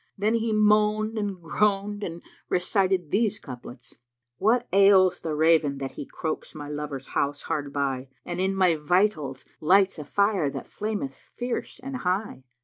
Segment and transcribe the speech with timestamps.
[0.17, 3.97] Then he moaned and groaned and recited these couplets,
[4.39, 8.55] "What ails the Raven that he croaks my lover's house hard by, * And in
[8.55, 12.41] my vitals lights a fire that flameth fierce and high?